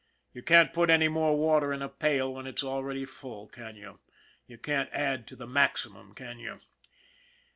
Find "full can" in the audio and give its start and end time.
3.05-3.75